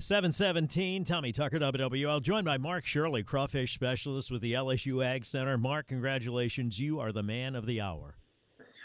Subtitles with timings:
[0.00, 5.56] 717, Tommy Tucker, WWL, joined by Mark Shirley, crawfish specialist with the LSU Ag Center.
[5.56, 6.80] Mark, congratulations.
[6.80, 8.16] You are the man of the hour.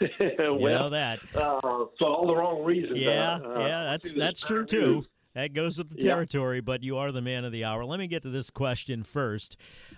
[0.00, 1.18] well, you know that.
[1.34, 1.60] Uh,
[1.98, 2.98] for all the wrong reasons.
[2.98, 5.04] Yeah, uh, yeah, that's that's true too.
[5.34, 6.62] That goes with the territory, yeah.
[6.62, 7.84] but you are the man of the hour.
[7.84, 9.56] Let me get to this question first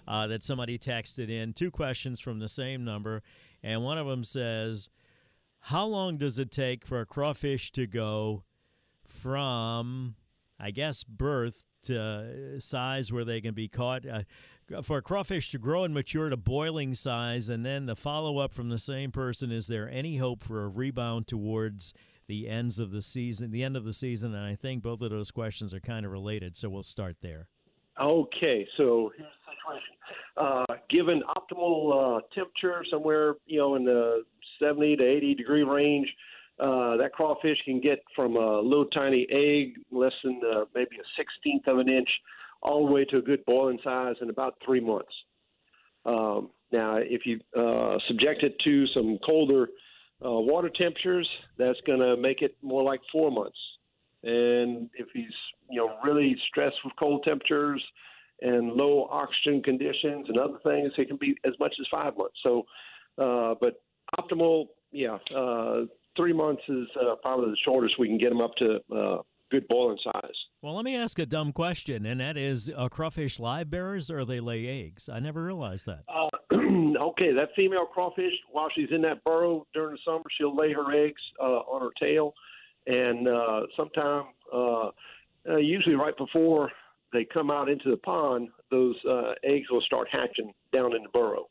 [0.08, 1.52] uh, that somebody texted in.
[1.52, 3.22] Two questions from the same number,
[3.62, 4.88] and one of them says,
[5.60, 8.44] "How long does it take for a crawfish to go
[9.06, 10.16] from
[10.62, 14.06] I guess, birth to uh, size where they can be caught.
[14.06, 14.22] Uh,
[14.82, 18.54] for a crawfish to grow and mature to boiling size, and then the follow up
[18.54, 21.92] from the same person is there any hope for a rebound towards
[22.28, 24.34] the ends of the season, the end of the season?
[24.34, 27.48] And I think both of those questions are kind of related, so we'll start there.
[28.00, 29.94] Okay, so here's the situation.
[30.38, 34.22] Uh, given optimal uh, temperature, somewhere you know in the
[34.62, 36.08] 70 to 80 degree range,
[36.60, 41.06] uh, that crawfish can get from a little tiny egg, less than uh, maybe a
[41.16, 42.08] sixteenth of an inch,
[42.62, 45.12] all the way to a good boiling size in about three months.
[46.04, 49.68] Um, now, if you uh, subject it to some colder
[50.24, 53.58] uh, water temperatures, that's going to make it more like four months.
[54.22, 55.34] And if he's
[55.68, 57.82] you know really stressed with cold temperatures
[58.40, 62.36] and low oxygen conditions and other things, it can be as much as five months.
[62.44, 62.66] So,
[63.18, 63.82] uh, but
[64.18, 65.82] optimal, yeah, uh,
[66.16, 69.18] three months is uh, probably the shortest we can get them up to uh,
[69.50, 70.32] good boiling size.
[70.62, 74.24] Well, let me ask a dumb question, and that is: Are crawfish live bearers or
[74.24, 75.08] they lay eggs?
[75.08, 76.04] I never realized that.
[76.08, 76.28] Uh,
[77.08, 80.92] okay, that female crawfish, while she's in that burrow during the summer, she'll lay her
[80.92, 82.34] eggs uh, on her tail,
[82.86, 84.90] and uh, sometime, uh,
[85.48, 86.70] uh, usually right before
[87.12, 91.08] they come out into the pond, those uh, eggs will start hatching down in the
[91.12, 91.46] burrow.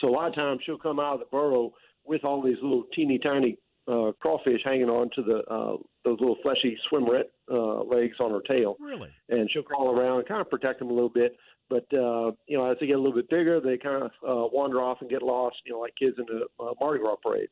[0.00, 1.72] So a lot of times she'll come out of the burrow
[2.04, 6.36] with all these little teeny tiny uh, crawfish hanging on to the uh, those little
[6.42, 8.76] fleshy swimmeret uh, legs on her tail.
[8.80, 9.10] Really?
[9.28, 11.36] And she'll crawl around and kind of protect them a little bit.
[11.68, 14.48] But uh, you know, as they get a little bit bigger, they kind of uh,
[14.52, 15.56] wander off and get lost.
[15.64, 17.48] You know, like kids in a uh, Mardi Gras parade.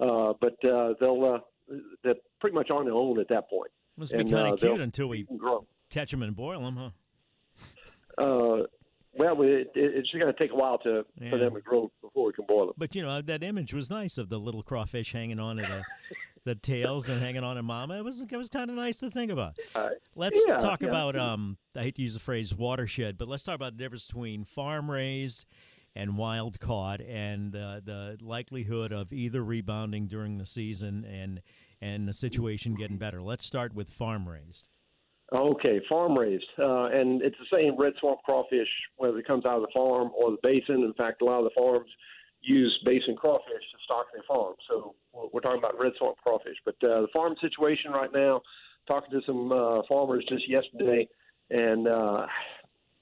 [0.00, 3.70] Uh, but uh, they'll uh, they're pretty much on their own at that point.
[3.96, 5.66] Must and, be kind of uh, cute until we grow.
[5.90, 6.90] catch them and boil them, huh?
[8.18, 8.62] Uh,
[9.14, 11.30] well, it, it's going to take a while to yeah.
[11.30, 12.74] for them to grow before we can boil them.
[12.78, 15.82] But you know that image was nice of the little crawfish hanging on to the
[16.44, 17.98] the tails and hanging on to mama.
[17.98, 19.56] It was it was kind of nice to think about.
[19.74, 20.88] Uh, let's yeah, talk yeah.
[20.88, 21.58] about um.
[21.76, 24.90] I hate to use the phrase watershed, but let's talk about the difference between farm
[24.90, 25.46] raised
[25.96, 31.40] and wild caught, and uh, the likelihood of either rebounding during the season and
[31.80, 33.22] and the situation getting better.
[33.22, 34.68] Let's start with farm raised.
[35.32, 39.56] Okay, farm raised, uh, and it's the same red swamp crawfish whether it comes out
[39.56, 40.82] of the farm or the basin.
[40.82, 41.88] In fact, a lot of the farms
[42.42, 44.54] use basin crawfish to stock their farm.
[44.68, 44.94] So
[45.32, 46.56] we're talking about red swamp crawfish.
[46.64, 48.42] But uh, the farm situation right now,
[48.88, 51.08] talking to some uh, farmers just yesterday,
[51.50, 52.26] and uh,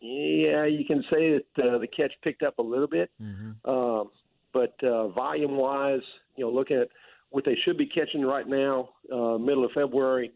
[0.01, 3.71] yeah, you can say that uh, the catch picked up a little bit, mm-hmm.
[3.71, 4.11] um,
[4.53, 6.03] but uh, volume wise,
[6.37, 6.89] you know, looking at
[7.31, 10.31] what they should be catching right now, uh, middle of February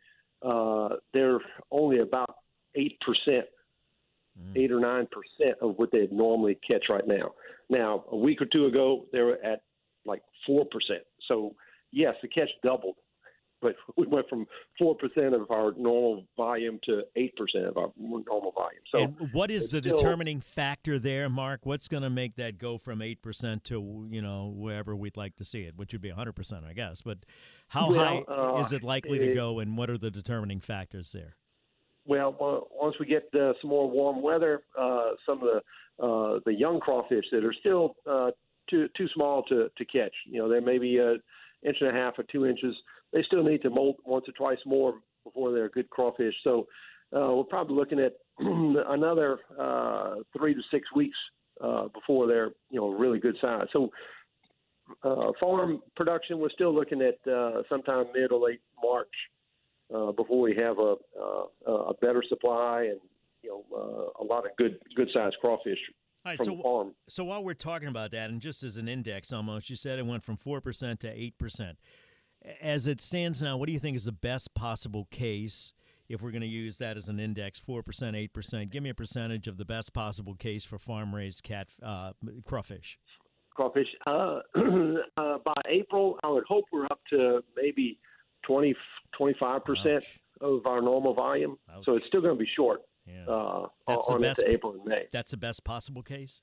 [0.44, 2.36] uh, they're only about
[2.74, 3.46] eight percent,
[4.40, 4.56] mm.
[4.56, 7.32] eight or nine percent of what they'd normally catch right now.
[7.68, 9.62] Now, a week or two ago, they were at
[10.04, 11.02] like four percent.
[11.28, 11.54] So,
[11.90, 12.96] yes, the catch doubled,
[13.62, 14.46] but we went from
[14.78, 18.82] four percent of our normal volume to eight percent of our normal volume.
[18.90, 21.60] So, and what is the still, determining factor there, Mark?
[21.64, 25.36] What's going to make that go from eight percent to you know wherever we'd like
[25.36, 27.00] to see it, which would be hundred percent, I guess.
[27.00, 27.18] But
[27.68, 30.60] how well, high uh, is it likely it, to go, and what are the determining
[30.60, 31.36] factors there?
[32.04, 36.52] Well, once we get uh, some more warm weather, uh, some of the uh, the
[36.52, 38.32] young crawfish that are still uh,
[38.68, 41.20] too too small to, to catch, you know, they may be an
[41.64, 42.74] inch and a half or two inches
[43.12, 44.94] they still need to molt once or twice more
[45.24, 46.34] before they're good crawfish.
[46.42, 46.66] So
[47.14, 51.16] uh, we're probably looking at another uh, three to six weeks
[51.60, 53.66] uh, before they're you know really good size.
[53.72, 53.90] So
[55.02, 59.12] uh, farm production, we're still looking at uh, sometime mid or late March
[59.94, 63.00] uh, before we have a, uh, a better supply and
[63.42, 65.78] you know uh, a lot of good good sized crawfish
[66.24, 66.94] All right, from so the farm.
[67.08, 70.06] so while we're talking about that, and just as an index almost, you said it
[70.06, 71.78] went from four percent to eight percent.
[72.60, 75.74] As it stands now, what do you think is the best possible case
[76.08, 77.58] if we're going to use that as an index?
[77.58, 78.70] Four percent, eight percent.
[78.70, 82.12] Give me a percentage of the best possible case for farm raised cat uh,
[82.44, 82.98] crawfish.
[83.50, 83.86] crawfish.
[84.06, 84.40] Uh,
[85.16, 87.98] uh, by April, I would hope we're up to maybe
[88.46, 88.74] 20,
[89.16, 90.04] 25 percent
[90.40, 91.58] of our normal volume.
[91.84, 94.72] So it's still going to be short Yeah, uh, That's the on best- into April
[94.72, 95.04] and May.
[95.12, 96.42] that's the best possible case.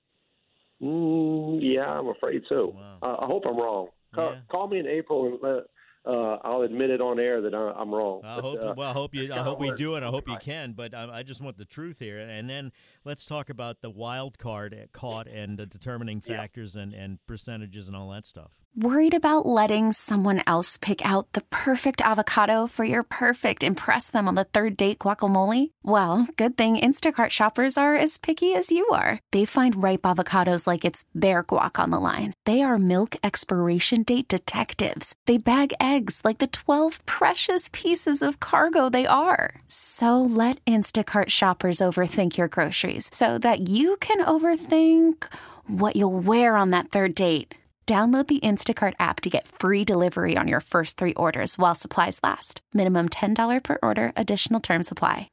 [0.81, 2.67] Mm, yeah, I'm afraid so.
[2.73, 2.97] Wow.
[3.01, 3.87] Uh, I hope I'm wrong.
[4.15, 4.39] Call, Yeah.
[4.49, 5.63] call me in April and let,
[6.05, 8.21] uh, I'll admit it on air that I, I'm wrong.
[8.23, 8.59] I But, hope.
[8.61, 9.33] uh, well, I hope you.
[9.33, 10.03] I hope we do it.
[10.03, 10.73] I hope you can.
[10.73, 12.19] But I, I just want the truth here.
[12.19, 12.71] And then
[13.05, 16.37] let's talk about the wild card at caught and the determining Yeah.
[16.37, 18.51] factors and and percentages and all that stuff.
[18.75, 24.27] Worried about letting someone else pick out the perfect avocado for your perfect impress them
[24.27, 25.71] on the third date guacamole?
[25.83, 29.19] Well, good thing Instacart shoppers are as picky as you are.
[29.31, 32.33] They find ripe avocados like it's their guac on the line.
[32.45, 35.15] They are milk expiration date detectives.
[35.25, 39.55] They bag eggs like the 12 precious pieces of cargo they are.
[39.67, 45.25] So let Instacart shoppers overthink your groceries so that you can overthink
[45.67, 47.55] what you'll wear on that third date.
[47.87, 52.19] Download the Instacart app to get free delivery on your first three orders while supplies
[52.21, 52.61] last.
[52.71, 55.31] Minimum $10 per order, additional term supply.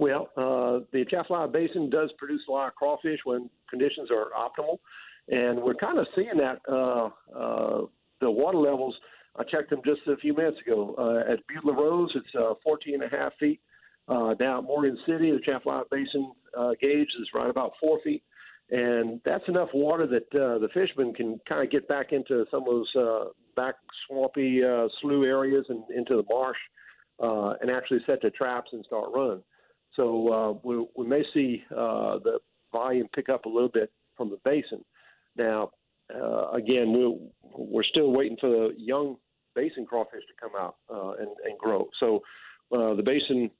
[0.00, 4.78] Well, uh, the Atchafalaya Basin does produce a lot of crawfish when conditions are optimal,
[5.28, 6.58] and we're kind of seeing that.
[6.68, 7.86] Uh, uh,
[8.20, 8.96] the water levels,
[9.36, 10.94] I checked them just a few minutes ago.
[10.96, 13.60] Uh, at Butte La Rose, it's uh, 14 and a half feet.
[14.06, 18.22] Uh, down at Morgan City, the Atchafalaya Basin uh, gauge is right about four feet.
[18.70, 22.62] And that's enough water that uh, the fishermen can kind of get back into some
[22.62, 23.24] of those uh,
[23.56, 23.74] back
[24.06, 26.58] swampy uh, slough areas and into the marsh
[27.20, 29.42] uh, and actually set their traps and start running.
[29.96, 32.40] So uh, we, we may see uh, the
[32.72, 34.84] volume pick up a little bit from the basin.
[35.36, 35.70] Now,
[36.14, 37.16] uh, again, we're,
[37.56, 39.16] we're still waiting for the young
[39.54, 41.88] basin crawfish to come out uh, and, and grow.
[42.00, 42.22] So
[42.72, 43.50] uh, the basin,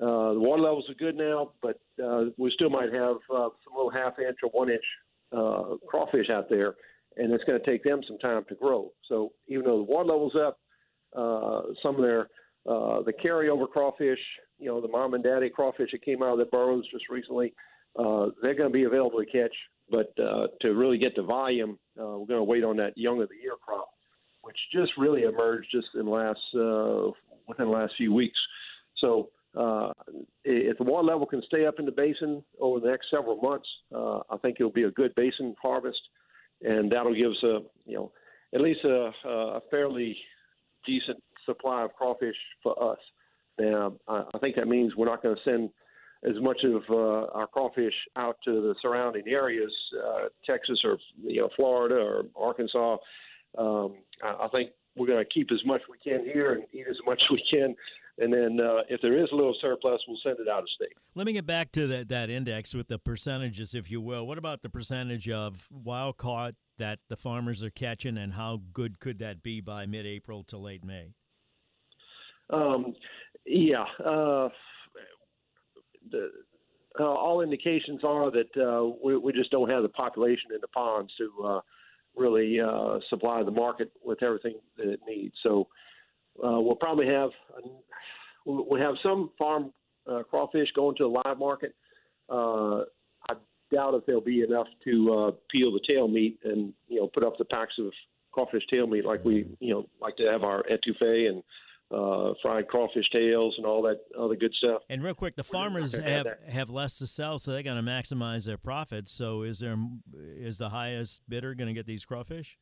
[0.00, 3.74] uh, the water levels are good now, but uh, we still might have uh, some
[3.76, 4.84] little half inch or one inch
[5.32, 6.74] uh, crawfish out there,
[7.16, 8.92] and it's going to take them some time to grow.
[9.08, 10.58] So even though the water level's up,
[11.16, 12.28] uh, some of their
[12.66, 14.18] uh, the carryover crawfish,
[14.58, 17.54] you know, the mom and daddy crawfish that came out of the burrows just recently,
[17.98, 19.54] uh, they're going to be available to catch.
[19.90, 23.22] But uh, to really get the volume, uh, we're going to wait on that young
[23.22, 23.88] of the year crop,
[24.48, 27.10] which just really emerged just in last uh,
[27.46, 28.38] within the last few weeks.
[28.96, 29.92] So uh,
[30.42, 33.68] if the water level can stay up in the basin over the next several months,
[33.94, 36.00] uh, I think it'll be a good basin harvest,
[36.62, 38.12] and that'll give us a you know
[38.54, 40.16] at least a, a fairly
[40.86, 42.98] decent supply of crawfish for us.
[43.58, 45.68] Now, I, I think that means we're not going to send
[46.24, 49.72] as much of uh, our crawfish out to the surrounding areas,
[50.02, 52.96] uh, Texas or you know Florida or Arkansas.
[53.56, 56.96] Um, I, think we're going to keep as much we can here and eat as
[57.06, 57.74] much as we can,
[58.18, 60.92] and then uh, if there is a little surplus, we'll send it out of state.
[61.14, 64.26] Let me get back to that, that index with the percentages, if you will.
[64.26, 68.98] What about the percentage of wild caught that the farmers are catching, and how good
[68.98, 71.14] could that be by mid April to late May?
[72.50, 72.94] Um,
[73.46, 73.84] yeah.
[74.04, 74.48] Uh,
[76.10, 76.30] the,
[76.98, 80.68] uh, all indications are that uh, we, we just don't have the population in the
[80.68, 81.60] ponds to uh,
[82.18, 85.34] really uh, supply the market with everything that it needs.
[85.42, 85.68] So
[86.44, 87.30] uh, we'll probably have
[88.44, 89.72] we'll have some farm
[90.06, 91.74] uh, crawfish going to the live market.
[92.28, 92.80] Uh,
[93.30, 93.34] I
[93.72, 97.24] doubt if there'll be enough to uh, peel the tail meat and you know put
[97.24, 97.92] up the packs of
[98.32, 101.42] crawfish tail meat like we you know like to have our etouffee and
[101.90, 104.82] uh, fried crawfish tails and all that other good stuff.
[104.90, 108.44] And real quick, the farmers have have, less to sell, so they're going to maximize
[108.44, 109.12] their profits.
[109.12, 109.76] So, is there
[110.14, 112.58] is the highest bidder going to get these crawfish?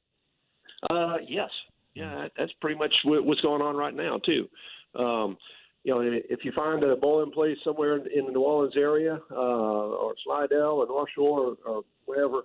[0.89, 1.51] Uh, yes,
[1.95, 4.49] yeah, that's pretty much what's going on right now too.
[4.95, 5.37] Um,
[5.83, 9.21] you know, if you find a bowling place somewhere in, in the New Orleans area,
[9.31, 12.43] uh, or Slidell or North Shore or, or wherever,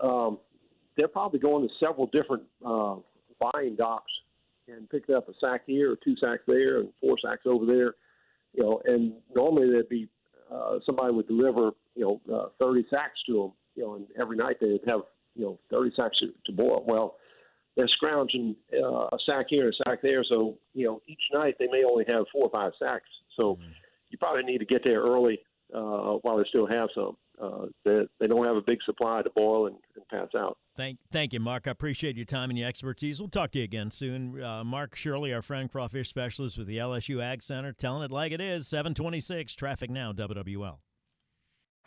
[0.00, 0.38] um,
[0.96, 2.96] they're probably going to several different uh,
[3.52, 4.10] buying docks
[4.74, 7.94] and pick up a sack here or two sacks there and four sacks over there.
[8.52, 10.08] You know, and normally there'd be
[10.52, 13.52] uh, somebody would deliver you know uh, 30 sacks to them.
[13.76, 15.02] You know, and every night they'd have
[15.34, 16.84] you know 30 sacks to, to boil.
[16.86, 17.16] Well,
[17.76, 20.24] they're scrounging uh, a sack here and a sack there.
[20.30, 23.08] So, you know, each night they may only have four or five sacks.
[23.38, 23.58] So,
[24.10, 25.38] you probably need to get there early
[25.72, 27.16] uh, while they still have some.
[27.40, 30.58] Uh, they, they don't have a big supply to boil and, and pass out.
[30.76, 31.66] Thank, thank you, Mark.
[31.66, 33.18] I appreciate your time and your expertise.
[33.20, 34.42] We'll talk to you again soon.
[34.42, 38.32] Uh, Mark Shirley, our friend crawfish specialist with the LSU Ag Center, telling it like
[38.32, 38.68] it is.
[38.68, 40.78] 726 traffic now, WWL.